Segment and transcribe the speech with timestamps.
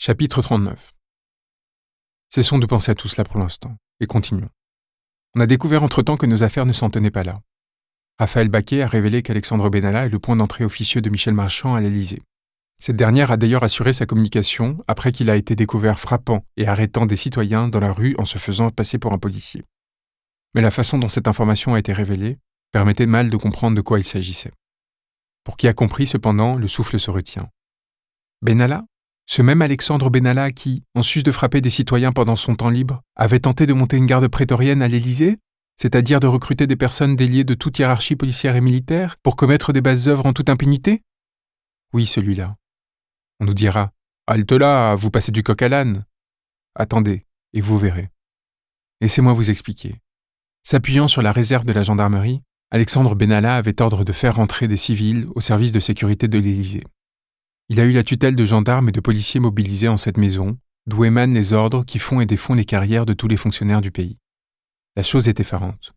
[0.00, 0.94] Chapitre 39
[2.28, 4.48] Cessons de penser à tout cela pour l'instant, et continuons.
[5.34, 7.40] On a découvert entre-temps que nos affaires ne s'en tenaient pas là.
[8.16, 11.80] Raphaël Baquet a révélé qu'Alexandre Benalla est le point d'entrée officieux de Michel Marchand à
[11.80, 12.22] l'Élysée.
[12.80, 17.04] Cette dernière a d'ailleurs assuré sa communication après qu'il a été découvert frappant et arrêtant
[17.04, 19.64] des citoyens dans la rue en se faisant passer pour un policier.
[20.54, 22.38] Mais la façon dont cette information a été révélée
[22.70, 24.52] permettait mal de comprendre de quoi il s'agissait.
[25.42, 27.48] Pour qui a compris, cependant, le souffle se retient.
[28.42, 28.84] Benalla
[29.28, 33.02] ce même Alexandre Benalla qui, en sus de frapper des citoyens pendant son temps libre,
[33.14, 35.36] avait tenté de monter une garde prétorienne à l'Élysée,
[35.76, 39.82] c'est-à-dire de recruter des personnes déliées de toute hiérarchie policière et militaire pour commettre des
[39.82, 41.02] basses œuvres en toute impunité?
[41.92, 42.56] Oui, celui-là.
[43.38, 43.92] On nous dira
[44.26, 46.06] Halte là, vous passez du coq à l'âne.
[46.74, 48.08] Attendez, et vous verrez.
[49.02, 50.00] Laissez-moi vous expliquer.
[50.62, 52.40] S'appuyant sur la réserve de la gendarmerie,
[52.70, 56.84] Alexandre Benalla avait ordre de faire rentrer des civils au service de sécurité de l'Élysée.
[57.70, 61.04] Il a eu la tutelle de gendarmes et de policiers mobilisés en cette maison, d'où
[61.04, 64.16] émanent les ordres qui font et défont les carrières de tous les fonctionnaires du pays.
[64.96, 65.92] La chose est effarante.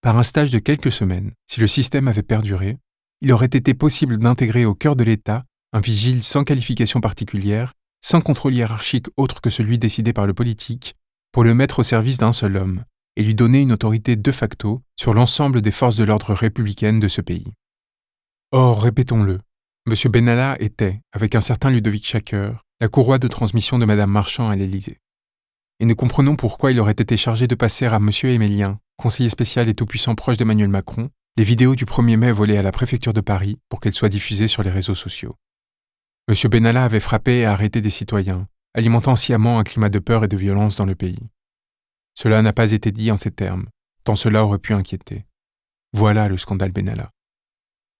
[0.00, 2.78] Par un stage de quelques semaines, si le système avait perduré,
[3.20, 8.22] il aurait été possible d'intégrer au cœur de l'État un vigile sans qualification particulière, sans
[8.22, 10.94] contrôle hiérarchique autre que celui décidé par le politique,
[11.32, 12.84] pour le mettre au service d'un seul homme,
[13.16, 17.08] et lui donner une autorité de facto sur l'ensemble des forces de l'ordre républicaine de
[17.08, 17.52] ce pays.
[18.52, 19.38] Or, répétons-le,
[19.86, 19.94] M.
[20.10, 24.56] Benalla était, avec un certain Ludovic Schacker, la courroie de transmission de Mme Marchand à
[24.56, 24.98] l'Élysée.
[25.78, 28.08] Et nous comprenons pourquoi il aurait été chargé de passer à M.
[28.22, 32.62] Émélien, conseiller spécial et tout-puissant proche d'Emmanuel Macron, les vidéos du 1er mai volées à
[32.62, 35.34] la préfecture de Paris pour qu'elles soient diffusées sur les réseaux sociaux.
[36.28, 36.34] M.
[36.50, 40.36] Benalla avait frappé et arrêté des citoyens, alimentant sciemment un climat de peur et de
[40.38, 41.28] violence dans le pays.
[42.14, 43.66] Cela n'a pas été dit en ces termes,
[44.04, 45.26] tant cela aurait pu inquiéter.
[45.92, 47.10] Voilà le scandale Benalla.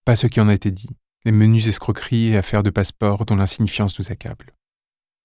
[0.06, 0.88] Pas ce qui en a été dit
[1.24, 4.54] les menues escroqueries et affaires de passeport dont l'insignifiance nous accable.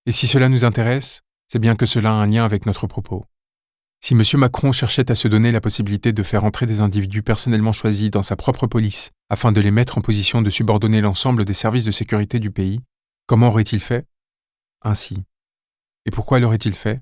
[0.06, 3.26] Et si cela nous intéresse, c'est bien que cela a un lien avec notre propos.
[4.02, 4.24] Si M.
[4.36, 8.24] Macron cherchait à se donner la possibilité de faire entrer des individus personnellement choisis dans
[8.24, 11.92] sa propre police afin de les mettre en position de subordonner l'ensemble des services de
[11.92, 12.80] sécurité du pays,
[13.28, 14.08] comment aurait-il fait?
[14.82, 15.24] Ainsi.
[16.06, 17.02] Et pourquoi l'aurait-il fait?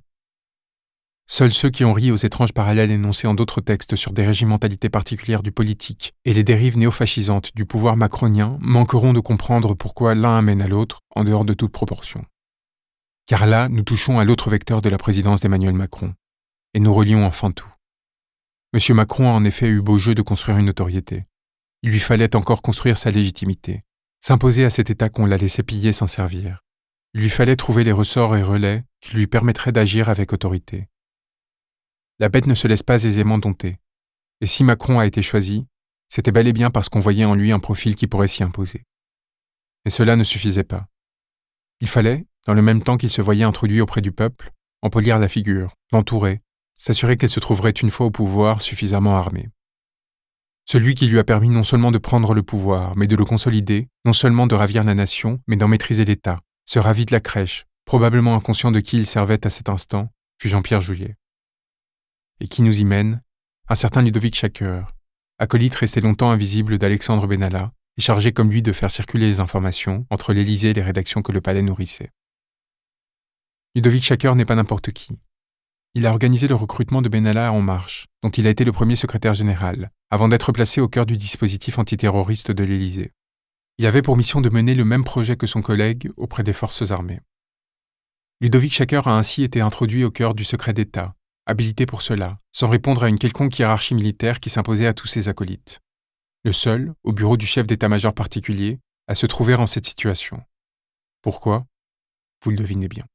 [1.29, 4.89] Seuls ceux qui ont ri aux étranges parallèles énoncés en d'autres textes sur des régimentalités
[4.89, 10.37] particulières du politique et les dérives néofascisantes du pouvoir macronien manqueront de comprendre pourquoi l'un
[10.37, 12.23] amène à l'autre en dehors de toute proportion.
[13.25, 16.13] Car là, nous touchons à l'autre vecteur de la présidence d'Emmanuel Macron,
[16.73, 17.71] et nous relions enfin tout.
[18.73, 18.95] M.
[18.95, 21.25] Macron a en effet eu beau jeu de construire une notoriété.
[21.83, 23.83] Il lui fallait encore construire sa légitimité,
[24.21, 26.63] s'imposer à cet État qu'on l'a laissé piller sans servir.
[27.13, 30.87] Il lui fallait trouver les ressorts et relais qui lui permettraient d'agir avec autorité.
[32.19, 33.77] La bête ne se laisse pas aisément dompter.
[34.41, 35.67] Et si Macron a été choisi,
[36.07, 38.85] c'était bel et bien parce qu'on voyait en lui un profil qui pourrait s'y imposer.
[39.85, 40.87] Mais cela ne suffisait pas.
[41.79, 44.51] Il fallait, dans le même temps qu'il se voyait introduit auprès du peuple,
[44.81, 46.41] en polir la figure, l'entourer,
[46.73, 49.49] s'assurer qu'elle se trouverait une fois au pouvoir suffisamment armée.
[50.65, 53.89] Celui qui lui a permis non seulement de prendre le pouvoir, mais de le consolider,
[54.05, 57.65] non seulement de ravir la nation, mais d'en maîtriser l'État, se ravit de la crèche,
[57.85, 60.09] probablement inconscient de qui il servait à cet instant,
[60.41, 61.15] fut Jean-Pierre Juillet
[62.39, 63.21] et qui nous y mène,
[63.69, 64.83] un certain Ludovic Schacker,
[65.39, 70.05] acolyte resté longtemps invisible d'Alexandre Benalla et chargé comme lui de faire circuler les informations
[70.09, 72.11] entre l'Élysée et les rédactions que le palais nourrissait.
[73.75, 75.17] Ludovic Schacker n'est pas n'importe qui.
[75.93, 78.95] Il a organisé le recrutement de Benalla en marche, dont il a été le premier
[78.95, 83.11] secrétaire général, avant d'être placé au cœur du dispositif antiterroriste de l'Élysée.
[83.79, 86.91] Il avait pour mission de mener le même projet que son collègue auprès des forces
[86.91, 87.21] armées.
[88.41, 91.15] Ludovic Schacker a ainsi été introduit au cœur du secret d'État,
[91.47, 95.29] habilité pour cela, sans répondre à une quelconque hiérarchie militaire qui s'imposait à tous ses
[95.29, 95.79] acolytes.
[96.43, 100.43] Le seul, au bureau du chef d'état-major particulier, à se trouver en cette situation.
[101.21, 101.65] Pourquoi?
[102.43, 103.05] Vous le devinez bien.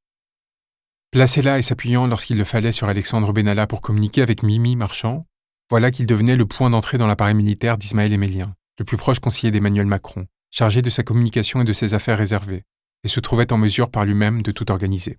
[1.12, 5.26] Placé là et s'appuyant lorsqu'il le fallait sur Alexandre Benalla pour communiquer avec Mimi Marchand,
[5.70, 9.50] voilà qu'il devenait le point d'entrée dans l'appareil militaire d'Ismaël Émélien, le plus proche conseiller
[9.50, 12.64] d'Emmanuel Macron, chargé de sa communication et de ses affaires réservées,
[13.04, 15.18] et se trouvait en mesure par lui-même de tout organiser.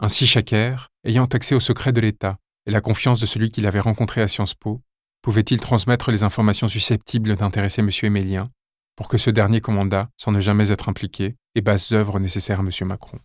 [0.00, 3.80] Ainsi Chaker, ayant accès au secret de l'État et la confiance de celui qu'il avait
[3.80, 4.80] rencontré à Sciences Po,
[5.22, 7.90] pouvait-il transmettre les informations susceptibles d'intéresser M.
[8.02, 8.50] Émélien
[8.98, 12.64] pour que ce dernier commandât, sans ne jamais être impliqué, les basses œuvres nécessaires à
[12.64, 12.70] M.
[12.88, 13.20] Macron?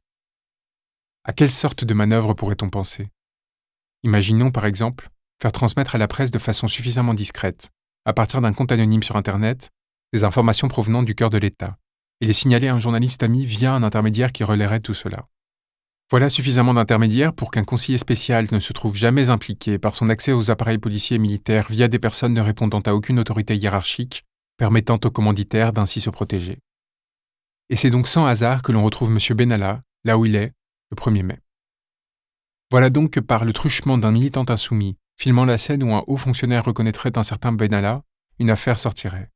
[1.23, 3.09] À quelle sorte de manœuvre pourrait-on penser?
[4.03, 5.09] Imaginons, par exemple,
[5.41, 7.71] faire transmettre à la presse de façon suffisamment discrète,
[8.05, 9.71] à partir d'un compte anonyme sur Internet,
[10.13, 11.77] des informations provenant du cœur de l'État,
[12.21, 15.27] et les signaler à un journaliste ami via un intermédiaire qui relayerait tout cela.
[16.13, 20.31] Voilà suffisamment d'intermédiaires pour qu'un conseiller spécial ne se trouve jamais impliqué par son accès
[20.31, 24.23] aux appareils policiers et militaires via des personnes ne répondant à aucune autorité hiérarchique,
[24.55, 26.59] permettant aux commanditaires d'ainsi se protéger.
[27.71, 29.17] Et c'est donc sans hasard que l'on retrouve M.
[29.35, 30.53] Benalla, là où il est,
[30.91, 31.39] le 1er mai.
[32.69, 36.17] Voilà donc que par le truchement d'un militant insoumis, filmant la scène où un haut
[36.17, 38.03] fonctionnaire reconnaîtrait un certain Benalla,
[38.37, 39.31] une affaire sortirait.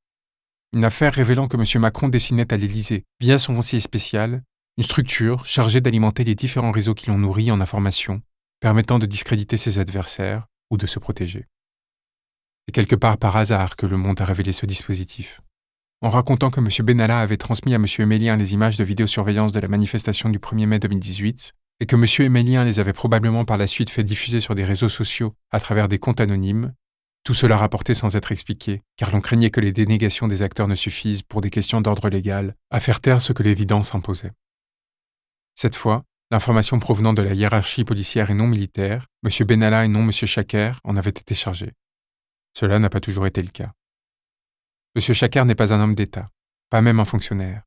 [0.73, 1.81] Une affaire révélant que M.
[1.81, 4.43] Macron dessinait à l'Élysée, via son conseiller spécial,
[4.77, 8.21] une structure chargée d'alimenter les différents réseaux qui l'ont nourri en informations,
[8.59, 11.45] permettant de discréditer ses adversaires ou de se protéger.
[12.67, 15.41] C'est quelque part par hasard que le monde a révélé ce dispositif.
[16.01, 16.67] En racontant que M.
[16.85, 17.85] Benalla avait transmis à M.
[17.97, 22.25] Emélien les images de vidéosurveillance de la manifestation du 1er mai 2018, et que M.
[22.27, 25.87] Emélien les avait probablement par la suite fait diffuser sur des réseaux sociaux à travers
[25.87, 26.73] des comptes anonymes,
[27.23, 30.75] tout cela rapporté sans être expliqué, car l'on craignait que les dénégations des acteurs ne
[30.75, 34.31] suffisent, pour des questions d'ordre légal, à faire taire ce que l'évidence imposait.
[35.59, 39.31] Cette fois, l'information provenant de la hiérarchie policière et non militaire, M.
[39.47, 40.11] Benalla et non M.
[40.11, 41.73] Chaker, en avait été chargée.
[42.53, 43.73] Cela n'a pas toujours été le cas.
[44.95, 45.01] M.
[45.01, 46.29] Chaker n'est pas un homme d'État,
[46.69, 47.63] pas même un fonctionnaire.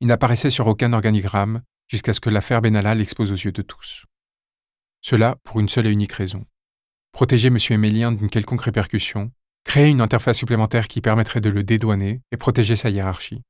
[0.00, 4.06] Il n'apparaissait sur aucun organigramme jusqu'à ce que l'affaire Benalla l'expose aux yeux de tous.
[5.02, 6.46] Cela pour une seule et unique raison.
[7.12, 7.58] Protéger M.
[7.68, 9.32] Emélien d'une quelconque répercussion,
[9.64, 13.42] créer une interface supplémentaire qui permettrait de le dédouaner et protéger sa hiérarchie.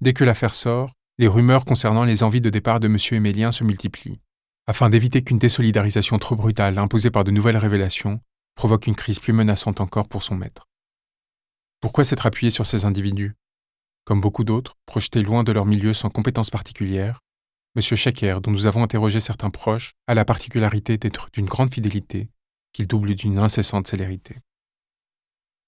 [0.00, 2.96] Dès que l'affaire sort, les rumeurs concernant les envies de départ de M.
[3.12, 4.22] Emélien se multiplient,
[4.66, 8.22] afin d'éviter qu'une désolidarisation trop brutale imposée par de nouvelles révélations
[8.54, 10.66] provoque une crise plus menaçante encore pour son maître.
[11.82, 13.34] Pourquoi s'être appuyé sur ces individus?
[14.06, 17.20] Comme beaucoup d'autres, projetés loin de leur milieu sans compétences particulières,
[17.76, 17.82] M.
[17.82, 22.28] Chaker, dont nous avons interrogé certains proches, a la particularité d'être d'une grande fidélité,
[22.72, 24.38] qu'il double d'une incessante célérité.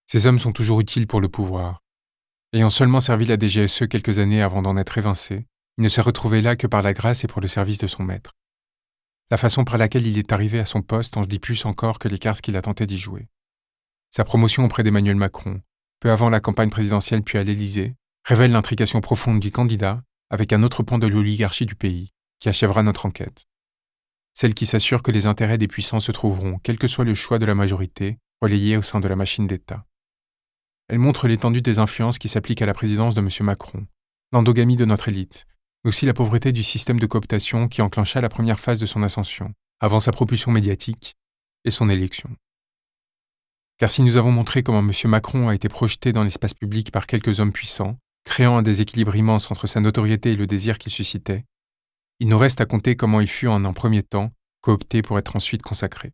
[0.07, 1.82] Ces hommes sont toujours utiles pour le pouvoir,
[2.55, 5.47] Ayant seulement servi la DGSE quelques années avant d'en être évincé,
[5.79, 8.03] il ne s'est retrouvé là que par la grâce et pour le service de son
[8.03, 8.33] maître.
[9.31, 12.09] La façon par laquelle il est arrivé à son poste en dit plus encore que
[12.09, 13.29] les cartes qu'il a tenté d'y jouer.
[14.11, 15.63] Sa promotion auprès d'Emmanuel Macron,
[15.99, 17.95] peu avant la campagne présidentielle puis à l'Élysée,
[18.27, 22.83] révèle l'intrication profonde du candidat avec un autre pan de l'oligarchie du pays, qui achèvera
[22.83, 23.47] notre enquête.
[24.35, 27.39] Celle qui s'assure que les intérêts des puissants se trouveront, quel que soit le choix
[27.39, 29.87] de la majorité, relayés au sein de la machine d'État.
[30.93, 33.29] Elle montre l'étendue des influences qui s'appliquent à la présidence de M.
[33.41, 33.87] Macron,
[34.31, 35.47] l'endogamie de notre élite,
[35.83, 39.03] mais aussi la pauvreté du système de cooptation qui enclencha la première phase de son
[39.03, 41.17] ascension, avant sa propulsion médiatique
[41.65, 42.29] et son élection.
[43.79, 44.93] Car si nous avons montré comment M.
[45.05, 49.51] Macron a été projeté dans l'espace public par quelques hommes puissants, créant un déséquilibre immense
[49.51, 51.47] entre sa notoriété et le désir qu'il suscitait,
[52.21, 54.31] il nous reste à compter comment il fut en un premier temps
[54.61, 56.13] coopté pour être ensuite consacré.